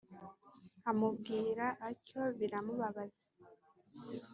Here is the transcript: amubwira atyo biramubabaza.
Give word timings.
amubwira 0.89 1.65
atyo 1.89 2.21
biramubabaza. 2.39 3.27